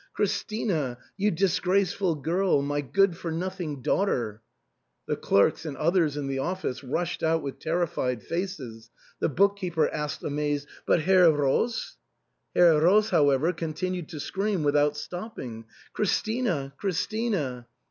[0.15, 0.97] "Christina!
[1.15, 2.63] You disgraceful girl!
[2.63, 4.41] My good for nothing daughter!
[4.75, 9.57] *' The clerks and others in the office rushed out with ter rified faces; the book
[9.57, 11.97] keeper asked amazed," But Herr Roos?"
[12.55, 16.73] Herr Roos, however, continued to scream without stopping," Christina!
[16.79, 17.67] Christina